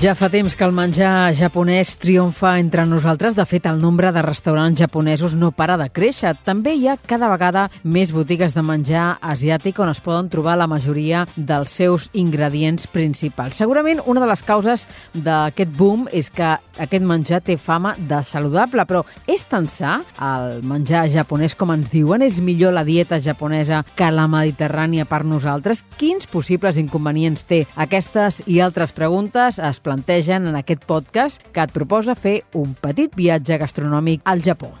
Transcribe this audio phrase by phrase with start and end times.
[0.00, 3.34] Ja fa temps que el menjar japonès triomfa entre nosaltres.
[3.36, 6.30] De fet, el nombre de restaurants japonesos no para de créixer.
[6.40, 10.70] També hi ha cada vegada més botigues de menjar asiàtic on es poden trobar la
[10.72, 13.60] majoria dels seus ingredients principals.
[13.60, 18.84] Segurament una de les causes d'aquest boom és que aquest menjar té fama de saludable,
[18.88, 22.24] però és tan sa el menjar japonès com ens diuen?
[22.26, 25.84] És millor la dieta japonesa que la mediterrània per nosaltres?
[26.00, 27.64] Quins possibles inconvenients té?
[27.76, 33.14] Aquestes i altres preguntes es plantegen en aquest podcast que et proposa fer un petit
[33.16, 34.74] viatge gastronòmic al Japó.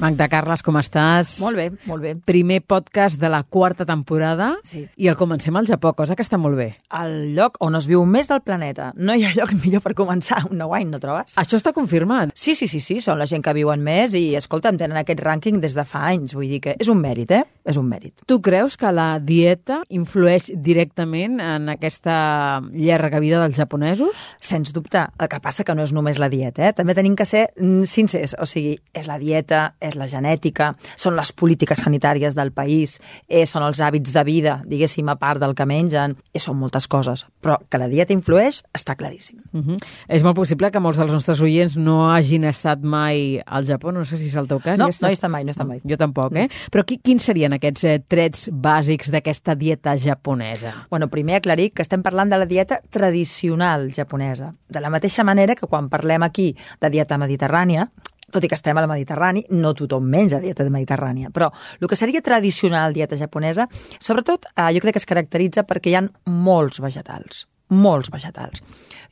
[0.00, 1.34] Magda Carles, com estàs?
[1.42, 2.14] Molt bé, molt bé.
[2.24, 4.86] Primer podcast de la quarta temporada Sí.
[4.96, 6.76] i el comencem al Japó, cosa que està molt bé.
[6.90, 8.94] El lloc on es viu més del planeta.
[8.96, 11.34] No hi ha lloc millor per començar un nou any, no trobes?
[11.36, 12.32] Això està confirmat.
[12.34, 15.60] Sí, sí, sí, sí, són la gent que viuen més i, escolta'm, tenen aquest rànquing
[15.60, 16.32] des de fa anys.
[16.32, 17.44] Vull dir que és un mèrit, eh?
[17.64, 18.14] És un mèrit.
[18.26, 24.16] Tu creus que la dieta influeix directament en aquesta llarga vida dels japonesos?
[24.40, 25.02] Sens dubte.
[25.18, 26.72] El que passa que no és només la dieta, eh?
[26.76, 28.34] També tenim que ser mm, sincers.
[28.40, 33.44] O sigui, és la dieta, és la genètica, són les polítiques sanitàries del país, eh,
[33.46, 37.26] són els hàbits de vida, diguéssim, a part del que mengen, eh, són moltes coses.
[37.42, 39.40] Però que la dieta influeix està claríssim.
[39.52, 39.78] Uh -huh.
[40.08, 44.04] És molt possible que molts dels nostres oients no hagin estat mai al Japó, no
[44.04, 44.78] sé si és el teu cas.
[44.78, 45.80] No, Hi has no estat- hi està mai, no hi està mai.
[45.84, 46.48] Jo tampoc, eh?
[46.70, 50.74] Però qui, quins serien aquests eh, trets bàsics d'aquesta dieta japonesa?
[50.90, 54.54] Bueno, primer aclarir que estem parlant de la dieta tradicional japonesa.
[54.68, 57.88] De la mateixa manera que quan parlem aquí de dieta mediterrània,
[58.30, 62.22] tot i que estem al Mediterrani, no tothom menja dieta mediterrània, però el que seria
[62.22, 63.66] tradicional dieta japonesa,
[63.98, 68.62] sobretot eh, jo crec que es caracteritza perquè hi ha molts vegetals, molts vegetals.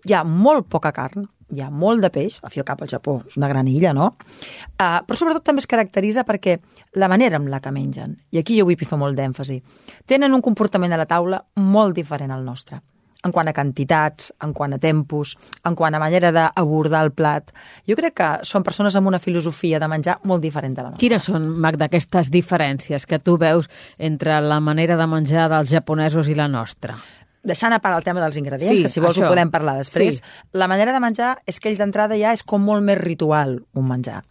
[0.07, 3.19] Hi ha molt poca carn, hi ha molt de peix, a fi cap al Japó,
[3.27, 4.11] és una gran illa, no?
[4.77, 6.59] Uh, però sobretot també es caracteritza perquè
[7.01, 9.59] la manera amb la que mengen, i aquí jo vull fer molt d'èmfasi,
[10.07, 12.83] tenen un comportament a la taula molt diferent al nostre
[13.27, 15.35] en quant a quantitats, en quant a tempos,
[15.67, 17.51] en quant a manera d'abordar el plat.
[17.89, 21.03] Jo crec que són persones amb una filosofia de menjar molt diferent de la nostra.
[21.03, 23.69] Quines són, Magda, aquestes diferències que tu veus
[23.99, 26.95] entre la manera de menjar dels japonesos i la nostra?
[27.45, 29.27] Deixant a part el tema dels ingredients, Sí, que si vols això.
[29.27, 30.23] ho podem parlar després, Sí.
[30.53, 33.87] la manera de menjar és que ells d'entrada ja és com molt més ritual un
[33.89, 34.25] menjar.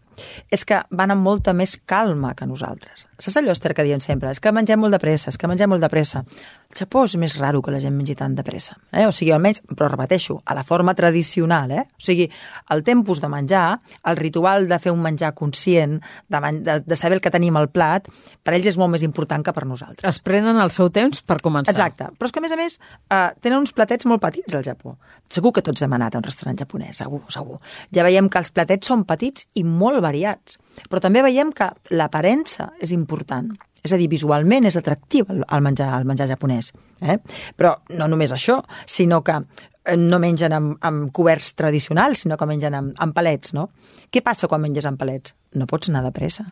[0.51, 3.07] És que van amb molta més calma que nosaltres.
[3.17, 4.29] Saps allò, Esther, que diem sempre?
[4.29, 6.21] És que mengem molt de pressa, és que mengem molt de pressa.
[6.67, 8.75] Al Japó és més raro que la gent mengi tant de pressa.
[8.91, 9.07] Eh?
[9.07, 11.71] O sigui, almenys, però repeteixo, a la forma tradicional.
[11.71, 11.85] Eh?
[11.97, 12.27] O sigui,
[12.75, 13.79] el tempus de menjar,
[14.11, 15.97] el ritual de fer un menjar conscient,
[16.27, 18.05] de, men de, de saber el que tenim al plat,
[18.43, 20.05] per ells és molt més important que per nosaltres.
[20.05, 21.73] Es prenen el seu temps per començar.
[21.73, 22.11] Exacte.
[22.19, 22.77] Però és que, a més a més,
[23.09, 24.97] eh, tenen uns platets molt petits al Japó.
[25.33, 27.57] Segur que tots hem anat a un restaurant japonès, segur, segur.
[27.95, 30.57] Ja veiem que els platets són petits i molt variats.
[30.87, 33.51] Però també veiem que l'aparença és important.
[33.85, 36.73] És a dir, visualment és atractiu el, menjar, el menjar japonès.
[37.01, 37.19] Eh?
[37.55, 38.59] Però no només això,
[38.89, 43.53] sinó que eh, no mengen amb, amb coberts tradicionals, sinó que mengen amb, amb palets,
[43.55, 43.69] no?
[44.11, 45.37] Què passa quan menges amb palets?
[45.55, 46.49] No pots anar de pressa.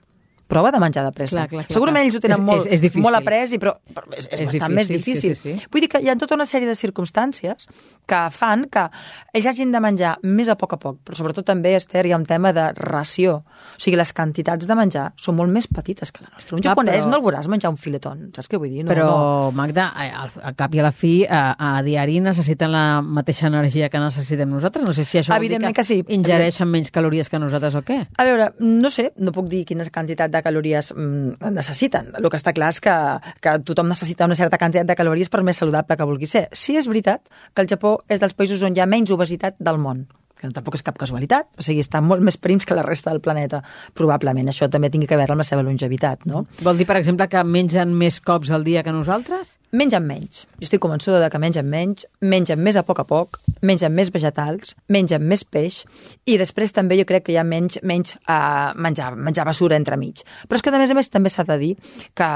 [0.47, 1.35] Prova de menjar de pressa.
[1.38, 2.06] Clar, clar, clar, Segurament clar.
[2.06, 3.01] ells ho tenen És- molt, és- és difícil.
[3.01, 5.35] molt après, i però, però és, és, És bastant difícil, més sí, difícil.
[5.35, 5.66] sí, sí.
[5.72, 7.67] Vull dir que hi ha tota una sèrie de circumstàncies
[8.06, 8.89] que fan que
[9.34, 12.17] ells hagin de menjar més a poc a poc, però sobretot també, Esther, hi ha
[12.17, 13.44] un tema de ració.
[13.75, 16.55] O sigui, les quantitats de menjar són molt més petites que la nostra.
[16.55, 18.84] Un Clar, japonès però- no el veuràs menjar un filetón, saps què vull dir?
[18.85, 19.51] No, Però, no.
[19.51, 23.89] Magda, al, al cap i a la fi, a, a diari necessiten la mateixa energia
[23.89, 24.85] que necessitem nosaltres?
[24.85, 26.03] No sé si això vol dir que, que sí.
[26.07, 28.07] ingereixen menys calories que nosaltres o què?
[28.17, 32.12] A veure, no sé, no puc dir quina quantitat de calories mm, necessiten.
[32.19, 32.96] El que està clar és que,
[33.41, 36.47] que tothom necessita una certa quantitat de calories per més saludable que vulgui ser.
[36.51, 37.23] Sí és veritat
[37.53, 40.06] que el Japó és dels països on hi ha menys obesitat del món
[40.40, 43.22] que tampoc és cap casualitat, o sigui, estan molt més prims que la resta del
[43.23, 43.62] planeta,
[43.97, 44.50] probablement.
[44.51, 46.46] Això també tingui que veure amb la seva longevitat, no?
[46.66, 49.55] Vol dir, per exemple, que mengen més cops al dia que nosaltres?
[49.76, 50.46] Mengen menys.
[50.59, 54.11] Jo estic convençuda de que mengen menys, mengen més a poc a poc, mengen més
[54.14, 55.82] vegetals, mengen més peix
[56.29, 60.23] i després també jo crec que hi ha menys, menys uh, menjar, menjar basura entremig.
[60.47, 61.72] Però és que, a més a més, també s'ha de dir
[62.16, 62.29] que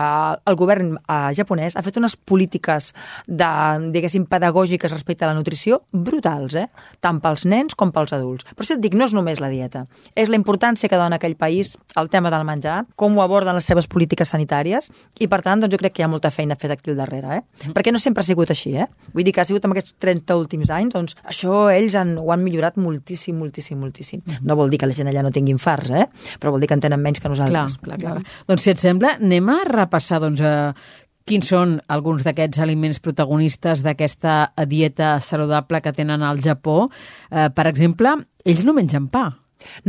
[0.51, 2.91] el govern uh, japonès ha fet unes polítiques
[3.27, 3.51] de,
[3.95, 6.67] diguéssim, pedagògiques respecte a la nutrició brutals, eh?
[6.99, 8.45] tant pels nens com com pels adults.
[8.55, 11.35] Però si et dic, no és només la dieta, és la importància que dona aquell
[11.39, 14.89] país al tema del menjar, com ho aborden les seves polítiques sanitàries,
[15.19, 17.39] i per tant, doncs jo crec que hi ha molta feina feta aquí al darrere,
[17.39, 17.71] eh?
[17.75, 18.87] Perquè no sempre ha sigut així, eh?
[19.13, 22.31] Vull dir que ha sigut en aquests 30 últims anys, doncs això ells han, ho
[22.33, 24.23] han millorat moltíssim, moltíssim, moltíssim.
[24.45, 26.07] No vol dir que la gent allà no tingui infarts, eh?
[26.39, 27.79] Però vol dir que en tenen menys que nosaltres.
[27.83, 28.39] Clar, clar, clar.
[28.49, 33.83] Doncs si et sembla, anem a repassar doncs, eh, quins són alguns d'aquests aliments protagonistes
[33.85, 34.39] d'aquesta
[34.69, 36.87] dieta saludable que tenen al Japó.
[37.29, 38.15] Eh, per exemple,
[38.45, 39.29] ells no mengen pa.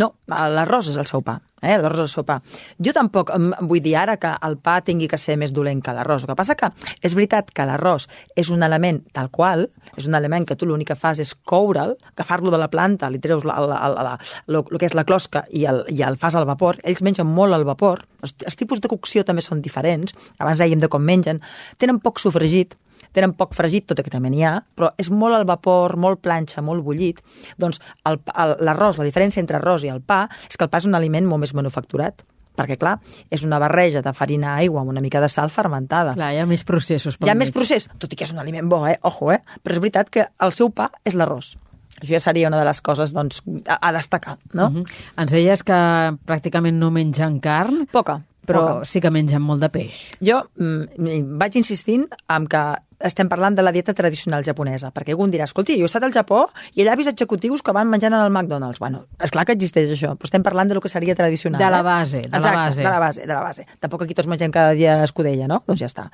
[0.01, 1.39] No, l'arròs és el seu pa.
[1.61, 1.77] Eh?
[1.77, 2.39] L'arròs és el seu pa.
[2.83, 3.31] Jo tampoc
[3.69, 6.25] vull dir ara que el pa tingui que ser més dolent que l'arròs.
[6.25, 6.71] El que passa que
[7.07, 8.09] és veritat que l'arròs
[8.41, 11.97] és un element tal qual, és un element que tu l'únic que fas és coure'l,
[12.15, 14.17] agafar-lo de la planta, li treus la, la, la, la,
[14.49, 16.81] lo, lo que és la closca i el, i el fas al vapor.
[16.85, 18.07] Ells mengen molt al vapor.
[18.25, 20.17] Els, els tipus de cocció també són diferents.
[20.39, 21.43] Abans dèiem de com mengen.
[21.79, 22.77] Tenen poc sofregit,
[23.13, 26.23] tenen poc fregit, tot i que també n'hi ha, però és molt al vapor, molt
[26.23, 27.23] planxa, molt bullit.
[27.59, 30.95] Doncs l'arròs, la diferència entre arròs i el pa és que el pa és un
[30.99, 32.25] aliment molt més manufacturat
[32.61, 32.99] perquè, clar,
[33.33, 36.13] és una barreja de farina aigua amb una mica de sal fermentada.
[36.19, 37.17] Clar, hi ha més processos.
[37.21, 37.47] Hi ha mig.
[37.47, 38.99] més procés, tot i que és un aliment bo, eh?
[39.09, 39.41] Ojo, eh?
[39.63, 41.55] Però és veritat que el seu pa és l'arròs.
[42.01, 44.69] Això ja seria una de les coses doncs, a, a destacar, no?
[44.69, 44.99] Uh -huh.
[45.17, 45.79] Ens deies que
[46.27, 47.87] pràcticament no mengen carn.
[47.93, 48.23] Poca.
[48.47, 48.85] Però poca.
[48.85, 50.09] sí que mengen molt de peix.
[50.21, 55.25] Jo mm, vaig insistint en que estem parlant de la dieta tradicional japonesa, perquè algú
[55.27, 56.43] em dirà, escolti, jo he estat al Japó
[56.75, 58.81] i allà he vist executius que van menjant en el McDonald's.
[58.81, 61.61] Bueno, és clar que existeix això, però estem parlant de lo que seria tradicional.
[61.63, 62.29] De la base, eh?
[62.29, 62.83] de Exacte, la base.
[62.83, 63.67] de la base, de la base.
[63.81, 65.63] Tampoc aquí tots mengem cada dia escudella, no?
[65.67, 66.09] Doncs ja està.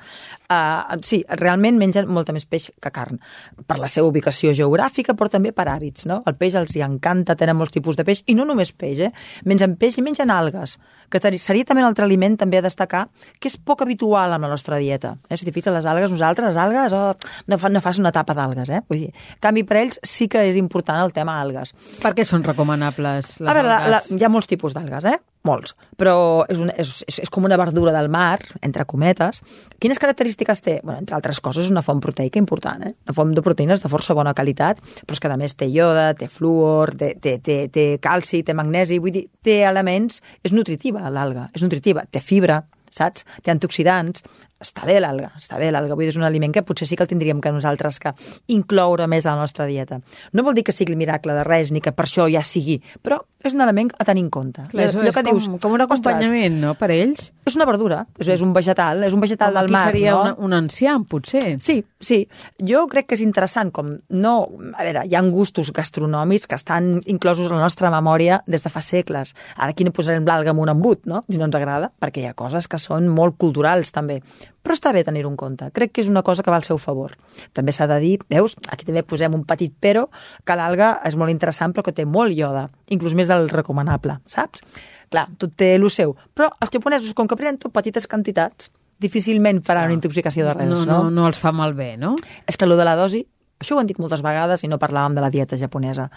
[0.47, 3.19] Uh, sí, realment mengen molta més peix que carn,
[3.67, 6.21] per la seva ubicació geogràfica, però també per hàbits, no?
[6.27, 9.11] El peix els hi encanta, tenen molts tipus de peix, i no només peix, eh?
[9.45, 10.77] Mengen peix i mengen algues,
[11.09, 13.07] que seria també un altre aliment també a destacar,
[13.39, 15.15] que és poc habitual en la nostra dieta.
[15.29, 15.37] Eh?
[15.37, 17.13] Si t'hi fixes, les algues, nosaltres, les algues, oh,
[17.47, 18.83] no, fa, no fas una tapa d'algues, eh?
[18.89, 21.73] Vull dir, en canvi, per ells sí que és important el tema algues.
[22.01, 24.13] Per què són recomanables les a veure, la, la, algues?
[24.13, 25.17] hi ha molts tipus d'algues, eh?
[25.47, 25.75] Molts.
[25.95, 29.41] Però és, un, és, és, és com una verdura del mar, entre cometes.
[29.79, 30.79] Quines característiques té?
[30.83, 32.93] Bueno, entre altres coses, és una font proteica important, eh?
[33.07, 36.09] Una font de proteïnes de força bona qualitat, però és que a més té ioda,
[36.19, 40.21] té fluor, té, té, té, té calci, té magnesi, vull dir, té elements...
[40.47, 42.05] És nutritiva, l'alga, és nutritiva.
[42.11, 42.61] Té fibra,
[42.93, 43.25] saps?
[43.43, 44.23] Té antioxidants,
[44.63, 47.05] està bé l'alga, està bé l'alga, vull dir, és un aliment que potser sí que
[47.05, 48.13] el tindríem que nosaltres que
[48.53, 49.99] incloure més a la nostra dieta.
[50.33, 52.79] No vol dir que sigui el miracle de res, ni que per això ja sigui,
[53.05, 54.63] però és un element a tenir en compte.
[54.71, 57.29] Clar, és, és que com, com un acompanyament, no?, per ells.
[57.47, 60.23] És una verdura, és, és un vegetal, és un vegetal Com del mar, seria no?
[60.23, 61.43] una, un ancià, potser.
[61.63, 62.19] Sí, sí.
[62.65, 64.33] Jo crec que és interessant com no...
[64.73, 68.73] A veure, hi ha gustos gastronòmics que estan inclosos a la nostra memòria des de
[68.73, 69.33] fa segles.
[69.55, 72.29] Ara aquí no posarem l'alga en un embut, no?, si no ens agrada, perquè hi
[72.31, 74.21] ha coses que són molt culturals, també.
[74.67, 75.69] Però està bé tenir-ho en compte.
[75.71, 77.13] Crec que és una cosa que va al seu favor.
[77.55, 80.09] També s'ha de dir, veus, aquí també posem un petit però,
[80.43, 84.65] que l'alga és molt interessant però que té molt ioda, inclús més del recomanable, saps?
[85.07, 86.17] Clar, tot té el seu.
[86.35, 88.67] Però els japonesos, com que prenen tot petites quantitats,
[88.99, 92.17] difícilment faran una intoxicació de res, no, no, no els fa malbé, no?
[92.43, 93.23] És que allò de la dosi,
[93.57, 96.07] això ho hem dit moltes vegades i no parlàvem de la dieta japonesa.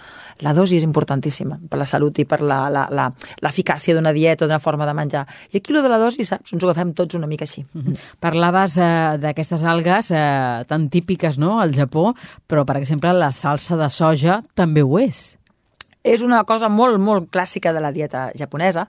[0.45, 4.95] La dosi és importantíssima per la salut i per l'eficàcia d'una dieta, d'una forma de
[4.95, 5.25] menjar.
[5.51, 7.65] I aquí lo de la dosi, saps, ens ho agafem tots una mica així.
[7.73, 7.97] Mm -hmm.
[8.21, 12.15] Parlaves eh, d'aquestes algues eh, tan típiques no, al Japó,
[12.47, 15.40] però, per exemple, la salsa de soja també ho és.
[16.03, 18.87] És una cosa molt, molt clàssica de la dieta japonesa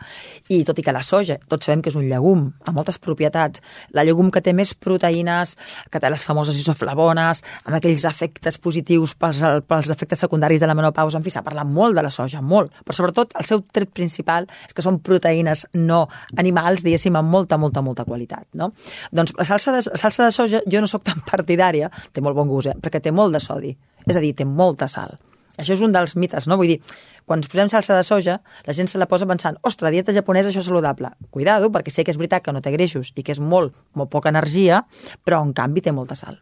[0.47, 3.59] i tot i que la soja, tots sabem que és un llegum amb moltes propietats,
[3.91, 5.57] la llegum que té més proteïnes,
[5.91, 10.77] que té les famoses isoflavones, amb aquells efectes positius pels, pels efectes secundaris de la
[10.77, 13.91] menopausa, en fi, s'ha parlat molt de la soja, molt, però sobretot el seu tret
[13.91, 16.05] principal és que són proteïnes no
[16.39, 18.71] animals, diguéssim, amb molta, molta, molta qualitat, no?
[19.11, 22.47] Doncs la salsa de, salsa de soja jo no sóc tan partidària, té molt bon
[22.47, 22.79] gust, eh?
[22.79, 23.75] perquè té molt de sodi,
[24.07, 25.19] és a dir, té molta sal.
[25.57, 26.57] Això és un dels mites, no?
[26.59, 26.77] Vull dir,
[27.25, 30.51] quan ens posem salsa de soja, la gent se la posa pensant, ostres, dieta japonesa
[30.51, 31.11] això és saludable.
[31.31, 34.11] Cuidado, perquè sé que és veritat que no té greixos i que és molt, molt
[34.13, 34.85] poca energia,
[35.25, 36.39] però en canvi té molta sal.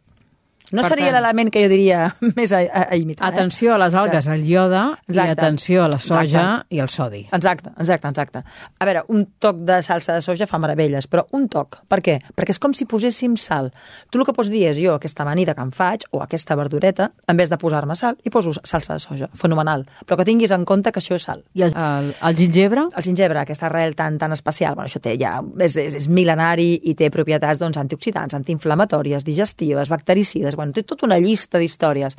[0.71, 2.01] No Per seria l'element que jo diria
[2.37, 3.31] més a, a, a imitar.
[3.31, 4.35] Atenció a les algues, Exacte.
[4.35, 5.31] al ioda, i Exacte.
[5.31, 6.75] atenció a la soja Exacte.
[6.75, 7.21] i al sodi.
[7.31, 8.43] Exacte, exacte, exacte.
[8.77, 12.19] A veure, un toc de salsa de soja fa meravelles, però un toc, per què?
[12.35, 13.71] Perquè és com si poséssim sal.
[14.11, 17.09] Tu el que pots dir és jo, aquesta amanida que em faig, o aquesta verdureta,
[17.27, 19.29] en vez de posar-me sal, hi poso salsa de soja.
[19.33, 19.87] Fenomenal.
[20.05, 21.43] Però que tinguis en compte que això és sal.
[21.57, 22.85] I el, el, el gingebre?
[22.95, 26.71] El gingebre, aquesta arrel tan, tan especial, bueno, això té ja, és, és, és mil·lenari
[26.91, 32.17] i té propietats doncs, antioxidants, antiinflamatòries, digestives, bactericides, bueno, té tota una llista d'històries.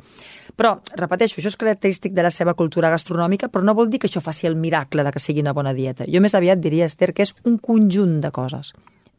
[0.57, 4.09] Però, repeteixo, això és característic de la seva cultura gastronòmica, però no vol dir que
[4.09, 6.09] això faci el miracle de que sigui una bona dieta.
[6.09, 8.73] Jo més aviat diria, Esther, que és un conjunt de coses.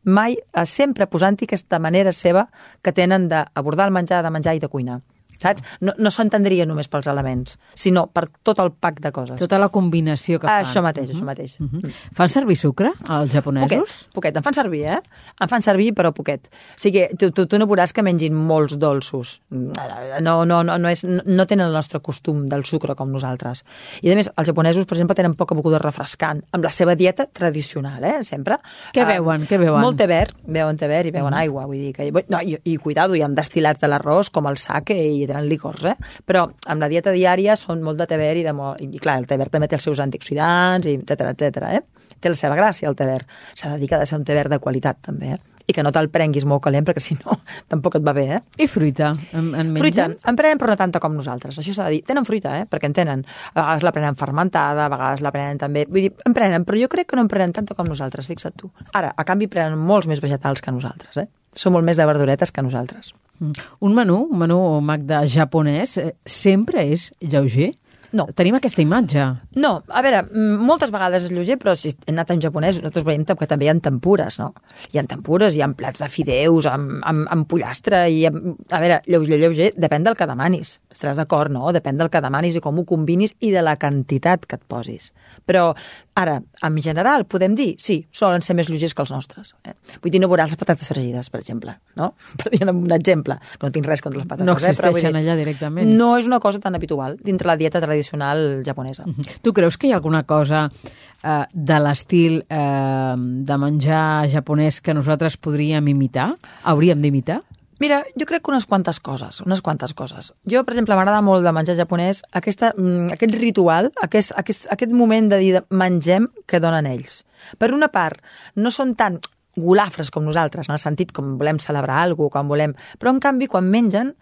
[0.04, 2.48] Mai, eh, sempre posant-hi aquesta manera seva
[2.82, 5.00] que tenen d'abordar el menjar, de menjar i de cuinar.
[5.42, 5.64] Saps?
[5.80, 9.40] No, no s'entendria només pels elements, sinó per tot el pack de coses.
[9.40, 10.66] Tota la combinació que fan.
[10.66, 11.56] Això mateix, això mateix.
[11.60, 11.92] Uh -huh.
[12.16, 13.68] Fan servir sucre, els japonesos?
[13.68, 14.36] Poquet, poquet.
[14.36, 15.00] En fan servir, eh?
[15.40, 16.48] En fan servir, però poquet.
[16.48, 19.40] O sigui, tu, tu, tu no veuràs que mengin molts dolços.
[19.50, 23.64] No, no, no, no, és, no tenen el nostre costum del sucre com nosaltres.
[24.02, 27.26] I, a més, els japonesos, per exemple, tenen poca beguda refrescant, amb la seva dieta
[27.26, 28.22] tradicional, eh?
[28.26, 28.58] Sempre.
[28.94, 29.42] Què beuen?
[29.42, 29.80] Uh, Què beuen?
[29.82, 31.42] Molt té verd, beuen té verd i beuen mm.
[31.42, 32.08] aigua, vull dir que...
[32.32, 35.86] No, i, i cuidado, hi ha destil·lats de l'arròs, com el sake, i tenen licors,
[35.88, 35.96] eh?
[36.28, 38.82] Però amb la dieta diària són molt de té verd i, de molt...
[38.84, 41.64] i clar, el té verd també té els seus antioxidants, etc etc.
[41.72, 41.82] eh?
[42.22, 43.32] Té la seva gràcia, el té verd.
[43.58, 45.40] S'ha de dir que ha de ser un té verd de qualitat, també, eh?
[45.66, 47.36] i que no te'l prenguis molt calent, perquè si no,
[47.72, 48.40] tampoc et va bé, eh?
[48.64, 49.12] I fruita?
[49.38, 52.02] En, en fruita, en prenen però no tanta com nosaltres, això s'ha de dir.
[52.08, 52.66] Tenen fruita, eh?
[52.70, 53.24] Perquè en tenen.
[53.52, 55.86] A vegades la prenen fermentada, a vegades la prenen també...
[55.88, 58.58] Vull dir, en prenen, però jo crec que no en prenen tanta com nosaltres, fixa't
[58.58, 58.72] tu.
[58.98, 61.28] Ara, a canvi, prenen molts més vegetals que nosaltres, eh?
[61.58, 63.12] Són molt més de verduretes que nosaltres.
[63.42, 63.68] Mm.
[63.80, 67.72] Un menú, un menú, Magda, japonès, eh, sempre és lleuger?
[68.12, 68.26] No.
[68.36, 69.24] Tenim aquesta imatge.
[69.56, 70.20] No, a veure,
[70.60, 73.70] moltes vegades és lleuger, però si hem anat en japonès, nosaltres veiem que també hi
[73.72, 74.50] ha tempures, no?
[74.92, 78.82] Hi ha tempures, hi ha plats de fideus, amb, amb, amb pollastre, i amb, a
[78.84, 80.76] veure, lleuger, lleuger, depèn del que demanis.
[81.02, 81.66] Estaràs d'acord, no?
[81.74, 85.08] Depèn del que demanis i com ho combinis i de la quantitat que et posis.
[85.50, 85.72] Però,
[86.14, 89.50] ara, en general, podem dir, sí, solen ser més lleugers que els nostres.
[89.66, 89.74] Eh?
[90.04, 92.12] Vull dir, no veuràs les patates fregides, per exemple, no?
[92.38, 94.46] Per dir un exemple, que no tinc res contra les patates.
[94.46, 95.18] No existeixen eh?
[95.18, 95.90] dir, allà directament.
[95.98, 99.08] No és una cosa tan habitual dintre la dieta tradicional japonesa.
[99.42, 103.16] Tu creus que hi ha alguna cosa eh, de l'estil eh,
[103.50, 106.30] de menjar japonès que nosaltres podríem imitar?
[106.62, 107.42] Hauríem d'imitar?
[107.82, 110.30] Mira, jo crec que unes quantes coses, unes quantes coses.
[110.46, 112.68] Jo, per exemple, m'agrada molt de menjar japonès aquesta,
[113.10, 117.24] aquest ritual, aquest, aquest, aquest moment de dir mengem que donen ells.
[117.58, 118.20] Per una part,
[118.54, 119.18] no són tan
[119.58, 122.76] golafres com nosaltres, en el sentit com volem celebrar alguna cosa, com volem...
[123.02, 124.14] Però, en canvi, quan mengen,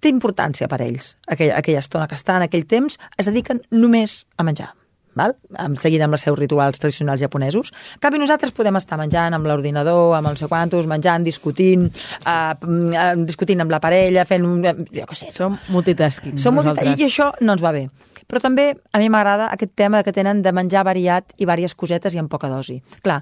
[0.00, 1.12] té importància per ells.
[1.28, 4.72] Aquella, aquella estona que estan, aquell temps, es dediquen només a menjar
[5.18, 5.36] val?
[5.80, 7.72] Seguint amb els seus rituals tradicionals japonesos.
[7.96, 11.86] En canvi, nosaltres podem estar menjant amb l'ordinador, amb els sé quantos, menjant, discutint,
[12.24, 14.48] uh, discutint amb la parella, fent...
[14.94, 15.30] Jo què sé.
[15.34, 16.38] Som multitasking.
[16.40, 17.86] Som multitasking, i això no ens va bé.
[18.28, 22.14] Però també a mi m'agrada aquest tema que tenen de menjar variat i diverses cosetes
[22.14, 22.78] i amb poca dosi.
[23.04, 23.20] Clar,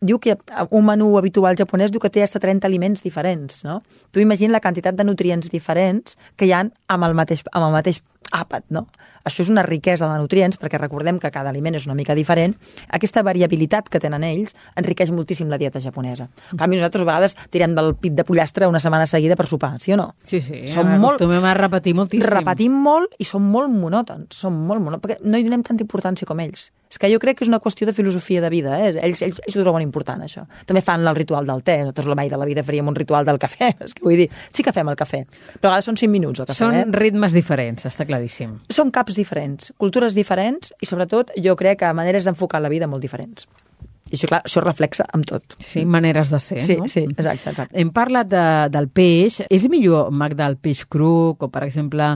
[0.00, 0.36] diu que
[0.70, 3.80] un menú habitual japonès diu que té hasta 30 aliments diferents, no?
[4.12, 7.78] Tu imagina la quantitat de nutrients diferents que hi han amb el mateix, amb el
[7.78, 8.86] mateix àpat, no?
[9.24, 12.56] Això és una riquesa de nutrients, perquè recordem que cada aliment és una mica diferent.
[12.88, 16.28] Aquesta variabilitat que tenen ells enriqueix moltíssim la dieta japonesa.
[16.52, 19.74] En canvi, nosaltres a vegades tirem del pit de pollastre una setmana seguida per sopar,
[19.80, 20.12] sí o no?
[20.24, 20.66] Sí, sí.
[20.72, 22.28] Som molt, a repetir moltíssim.
[22.28, 26.28] Repetim molt i som molt monòtons, som molt monòtons, perquè no hi donem tanta importància
[26.28, 26.70] com ells.
[26.92, 28.90] És que jo crec que és una qüestió de filosofia de vida, eh?
[29.00, 30.42] ells, ells, ells ho troben important, això.
[30.68, 33.40] També fan el ritual del te, nosaltres mai de la vida faríem un ritual del
[33.40, 35.22] cafè, és que vull dir, sí que fem el cafè,
[35.54, 36.58] però a vegades són 5 minuts el cafè.
[36.58, 36.84] Són eh?
[36.92, 38.58] ritmes diferents, està claríssim.
[38.68, 43.04] Són caps diferents, cultures diferents i sobretot jo crec que maneres d'enfocar la vida molt
[43.04, 43.46] diferents.
[44.12, 45.54] I això, clar, això reflexa amb tot.
[45.64, 46.88] Sí, maneres de ser, sí, no?
[46.90, 47.78] Sí, exacte, exacte.
[47.80, 48.42] Hem parlat de,
[48.74, 49.38] del peix.
[49.48, 52.10] És millor, Magda, el peix cru, com per exemple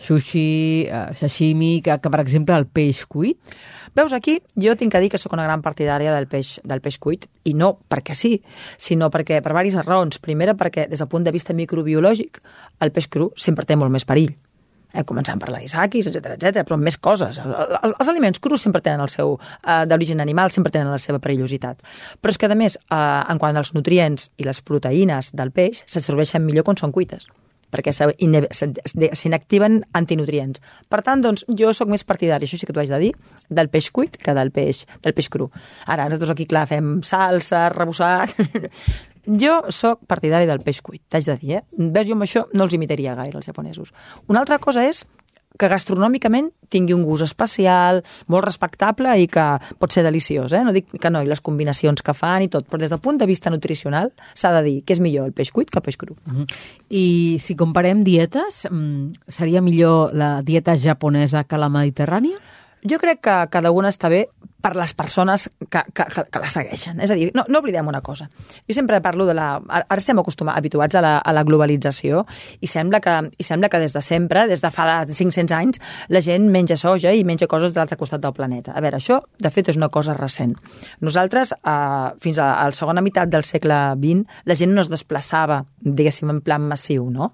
[0.00, 3.58] sushi, uh, sashimi, que, que per exemple el peix cuit?
[3.92, 6.96] Veus, aquí jo tinc que dir que sóc una gran partidària del peix, del peix
[6.96, 8.38] cuit, i no perquè sí,
[8.80, 10.22] sinó perquè per diverses raons.
[10.24, 12.40] Primera, perquè des del punt de vista microbiològic,
[12.80, 14.32] el peix cru sempre té molt més perill
[14.92, 17.40] eh, començant per l'anisakis, etc etc, però més coses.
[17.42, 21.00] El, el, els aliments crus sempre tenen el seu, eh, d'origen animal, sempre tenen la
[21.02, 21.82] seva perillositat.
[22.20, 25.84] Però és que, a més, eh, en quant als nutrients i les proteïnes del peix,
[25.86, 27.28] s'absorbeixen millor quan són cuites
[27.72, 27.92] perquè
[29.16, 30.60] s'inactiven antinutrients.
[30.92, 33.12] Per tant, doncs, jo sóc més partidari, això sí que t'ho haig de dir,
[33.48, 35.48] del peix cuit que del peix, del peix cru.
[35.86, 38.36] Ara, nosaltres aquí, clar, fem salsa, rebossat...
[39.26, 41.64] Jo sóc partidari del peix cuit, t'haig de dir, eh?
[41.78, 43.92] Ves, jo amb això no els imitaria gaire, els japonesos.
[44.26, 45.04] Una altra cosa és
[45.58, 48.00] que gastronòmicament tingui un gust especial,
[48.32, 49.44] molt respectable i que
[49.78, 50.62] pot ser deliciós, eh?
[50.64, 53.20] No dic que no, i les combinacions que fan i tot, però des del punt
[53.20, 55.98] de vista nutricional s'ha de dir que és millor el peix cuit que el peix
[56.00, 56.16] cru.
[56.26, 56.46] Uh -huh.
[56.88, 62.38] I si comparem dietes, mm, seria millor la dieta japonesa que la mediterrània?
[62.82, 64.28] Jo crec que cada una està bé
[64.62, 67.00] per les persones que, que, que la segueixen.
[67.02, 68.28] És a dir, no, no oblidem una cosa.
[68.68, 69.48] Jo sempre parlo de la...
[69.82, 72.22] Ara estem acostumats, habituats a la, a la globalització
[72.62, 76.22] i sembla, que, i sembla que des de sempre, des de fa 500 anys, la
[76.24, 78.76] gent menja soja i menja coses de l'altre costat del planeta.
[78.76, 80.54] A veure, això, de fet, és una cosa recent.
[81.02, 84.92] Nosaltres, eh, fins a, a la segona meitat del segle XX, la gent no es
[84.92, 87.32] desplaçava, diguéssim, en plan massiu, no?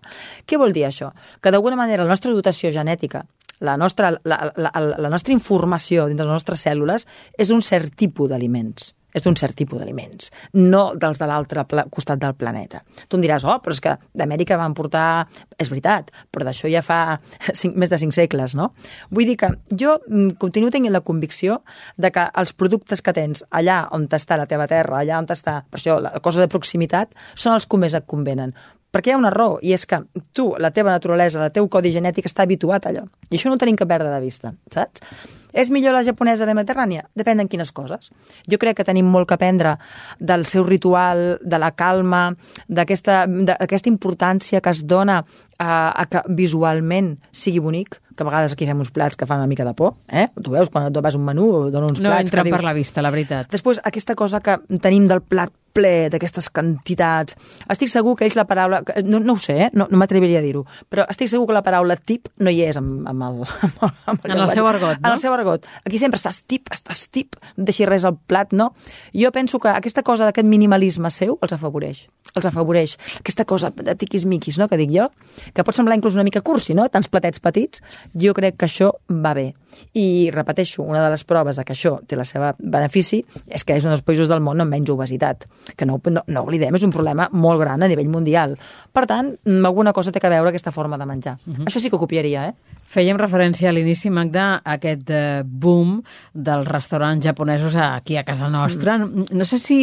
[0.48, 1.12] Què vol dir això?
[1.42, 3.26] Que d'alguna manera la nostra dotació genètica
[3.60, 7.06] la nostra, la, la, la, nostra informació dins de les nostres cèl·lules
[7.38, 8.94] és un cert tipus d'aliments.
[9.18, 12.82] és d'un cert tipus d'aliments, no dels de l'altre costat del planeta.
[13.08, 15.26] Tu em diràs, oh, però és que d'Amèrica van portar...
[15.58, 17.16] És veritat, però d'això ja fa
[17.60, 18.68] cinc, més de cinc segles, no?
[19.10, 21.62] Vull dir que jo mm, continuo tenint la convicció
[21.96, 25.62] de que els productes que tens allà on està la teva terra, allà on està,
[25.72, 28.52] per això, la cosa de proximitat, són els que més et convenen
[28.92, 30.00] perquè hi ha una raó, i és que
[30.32, 33.04] tu, la teva naturalesa, el teu codi genètic està habituat a allò.
[33.28, 35.04] I això no ho tenim que perdre de vista, saps?
[35.52, 37.06] És millor la japonesa a la mediterrània?
[37.18, 38.10] Depèn en quines coses.
[38.50, 39.76] Jo crec que tenim molt que aprendre
[40.18, 42.32] del seu ritual, de la calma,
[42.68, 45.22] d'aquesta importància que es dona
[45.58, 49.38] a, a que visualment sigui bonic, que a vegades aquí fem uns plats que fan
[49.38, 50.26] una mica de por, eh?
[50.34, 52.18] Tu veus, quan et vas un menú, donen uns no plats...
[52.18, 52.56] No entren dius...
[52.56, 53.50] per la vista, la veritat.
[53.54, 57.36] Després, aquesta cosa que tenim del plat ple d'aquestes quantitats.
[57.70, 58.80] Estic segur que ells la paraula...
[59.06, 59.70] No, no ho sé, eh?
[59.78, 62.78] no, no m'atreviria a dir-ho, però estic segur que la paraula tip no hi és
[62.80, 63.42] amb, amb el...
[63.68, 65.04] Amb el, amb el en el seu argot, no?
[65.04, 65.66] En el seu argot.
[65.84, 68.72] Aquí sempre estàs tip, estàs tip, no deixi res al plat, no?
[69.14, 72.06] Jo penso que aquesta cosa d'aquest minimalisme seu els afavoreix.
[72.34, 72.96] Els afavoreix.
[73.20, 75.08] Aquesta cosa de tiquis-miquis, no?, que dic jo,
[75.54, 77.82] que pot semblar inclús una mica cursi, no?, tants platets petits,
[78.14, 79.52] jo crec que això va bé.
[79.94, 83.76] I repeteixo, una de les proves de que això té la seva benefici és que
[83.76, 85.44] és un dels països del món amb menys obesitat
[85.76, 88.56] que no, no, no oblidem, és un problema molt gran a nivell mundial.
[88.92, 91.38] Per tant, alguna cosa té que veure aquesta forma de menjar.
[91.44, 91.56] Uh mhm.
[91.58, 91.66] -huh.
[91.68, 92.54] Això sí que ho copiaria, eh?
[92.88, 95.98] Fèiem referència a l'inici, Magda, a aquest eh, boom
[96.32, 98.96] dels restaurants japonesos aquí a casa nostra.
[98.98, 99.28] Mm.
[99.36, 99.78] No sé si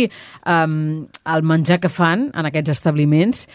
[0.50, 3.46] um, el menjar que fan en aquests establiments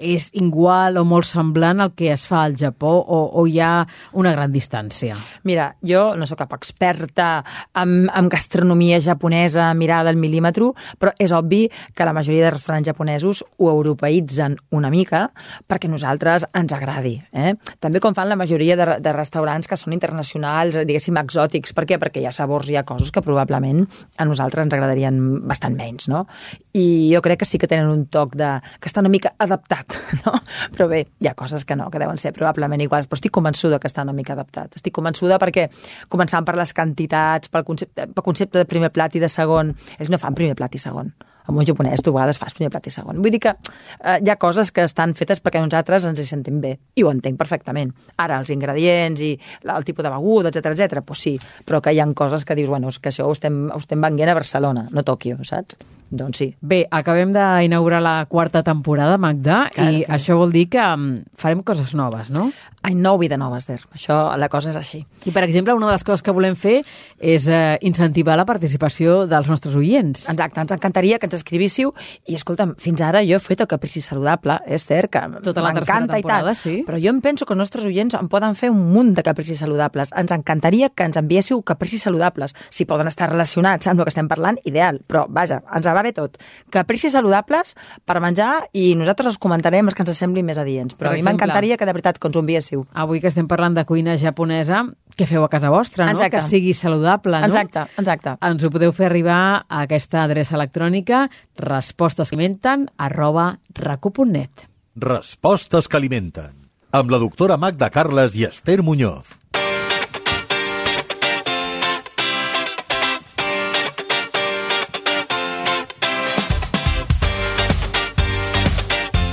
[0.00, 3.84] és igual o molt semblant al que es fa al Japó o, o hi ha
[4.18, 5.18] una gran distància?
[5.44, 7.44] Mira, jo no sóc cap experta
[7.76, 12.88] en, en gastronomia japonesa mirada al mil·límetre, però és obvi que la majoria de restaurants
[12.88, 15.26] japonesos ho europeitzen una mica
[15.68, 17.18] perquè a nosaltres ens agradi.
[17.32, 17.54] Eh?
[17.80, 21.74] També com fan la majoria de, de restaurants que són internacionals, diguéssim, exòtics.
[21.76, 22.00] Per què?
[22.00, 23.84] Perquè hi ha sabors, hi ha coses que probablement
[24.16, 26.24] a nosaltres ens agradarien bastant menys, no?
[26.72, 28.56] I jo crec que sí que tenen un toc de...
[28.80, 29.89] que està una mica adaptat
[30.24, 30.34] no?
[30.74, 33.80] Però bé, hi ha coses que no, que deuen ser probablement iguals, però estic convençuda
[33.80, 34.78] que està una mica adaptat.
[34.80, 35.68] Estic convençuda perquè,
[36.12, 40.12] començant per les quantitats, pel concepte, pel concepte de primer plat i de segon, ells
[40.12, 41.12] no fan primer plat i segon
[41.50, 43.20] amb un japonès tu a vegades fas primer plat i segon.
[43.22, 46.60] Vull dir que eh, hi ha coses que estan fetes perquè nosaltres ens hi sentim
[46.62, 47.92] bé, i ho entenc perfectament.
[48.16, 49.32] Ara, els ingredients i
[49.66, 52.70] el tipus de beguda, etc etc, doncs sí, però que hi han coses que dius,
[52.70, 55.80] bueno, és que això ho estem, ho estem venguent a Barcelona, no a Tòquio, saps?
[56.10, 56.48] Doncs sí.
[56.60, 60.12] Bé, acabem d'inaugurar la quarta temporada, Magda, Clar, i que...
[60.18, 62.50] això vol dir que mm, farem coses noves, no?
[62.82, 63.78] Any nou, vida nova, Esther.
[63.92, 65.02] Això, la cosa és així.
[65.28, 66.78] I, per exemple, una de les coses que volem fer
[67.20, 70.24] és eh, incentivar la participació dels nostres oients.
[70.32, 71.92] Exacte, ens encantaria que ens escrivíssiu
[72.24, 76.54] i, escolta'm, fins ara jo he fet el Caprici Saludable, Esther, que Tota la temporada,
[76.54, 76.74] i sí.
[76.86, 79.60] Però jo em penso que els nostres oients en poden fer un munt de capricis
[79.60, 80.14] saludables.
[80.16, 82.56] Ens encantaria que ens enviéssiu capricis saludables.
[82.72, 85.02] Si poden estar relacionats amb el que estem parlant, ideal.
[85.06, 86.40] Però, vaja, ens va bé tot.
[86.72, 87.76] Capricis saludables
[88.08, 90.96] per menjar i nosaltres els comentarem els que ens semblin més adients.
[90.96, 92.86] Però per a mi m'encantaria que de veritat que ens ho enviéssiu.
[92.92, 94.84] Avui que estem parlant de cuina japonesa,
[95.16, 96.16] què feu a casa vostra, no?
[96.16, 96.38] Exacte.
[96.38, 97.50] Que sigui saludable, no?
[97.50, 98.36] Exacte, exacte.
[98.46, 101.26] Ens ho podeu fer arribar a aquesta adreça electrònica
[101.60, 104.66] respostescalimenten arroba racu.net.
[105.00, 106.56] Respostes que alimenten
[106.90, 109.39] amb la doctora Magda Carles i Esther Muñoz.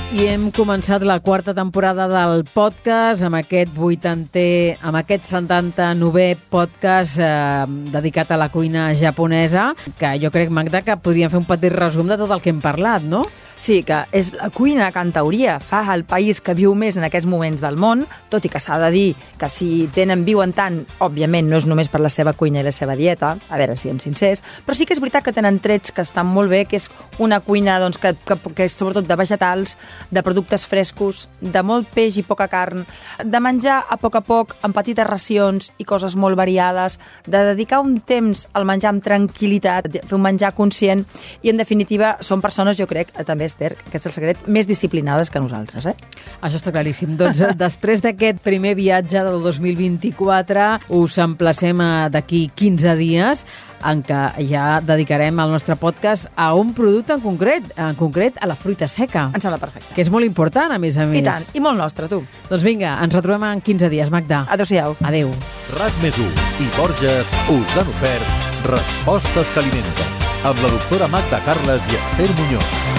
[0.08, 7.20] I hem començat la quarta temporada del podcast amb aquest 80è, amb aquest 79è podcast
[7.20, 11.76] eh, dedicat a la cuina japonesa, que jo crec, Magda, que podríem fer un petit
[11.76, 13.20] resum de tot el que hem parlat, no?
[13.58, 17.02] Sí, que és la cuina que en teoria fa el país que viu més en
[17.04, 20.84] aquests moments del món, tot i que s'ha de dir que si tenen, viuen tant,
[21.02, 23.90] òbviament no és només per la seva cuina i la seva dieta, a veure si
[23.90, 26.78] hem sincers, però sí que és veritat que tenen trets que estan molt bé, que
[26.78, 26.86] és
[27.18, 29.74] una cuina doncs, que, que, que és sobretot de vegetals,
[30.10, 32.84] de productes frescos, de molt peix i poca carn,
[33.24, 37.80] de menjar a poc a poc, amb petites racions i coses molt variades, de dedicar
[37.84, 41.04] un temps al menjar amb tranquil·litat, fer un menjar conscient,
[41.42, 45.30] i en definitiva són persones, jo crec, també Esther, que és el secret, més disciplinades
[45.30, 45.96] que nosaltres, eh?
[46.40, 47.16] Això està claríssim.
[47.18, 50.68] Doncs eh, després d'aquest primer viatge del 2024
[50.98, 53.44] us emplacem d'aquí 15 dies
[53.86, 58.48] en què ja dedicarem el nostre podcast a un producte en concret, en concret a
[58.50, 59.28] la fruita seca.
[59.34, 59.94] Em sembla perfecte.
[59.94, 61.22] Que és molt important, a més a més.
[61.22, 62.22] I tant, i molt nostre, tu.
[62.50, 64.44] Doncs vinga, ens retrobem en 15 dies, Magda.
[64.50, 64.96] Adéu-siau.
[65.04, 65.32] Adéu.
[65.78, 70.08] RAC més i Borges us han ofert Respostes que alimenten
[70.48, 72.98] amb la doctora Magda Carles i Esther Muñoz.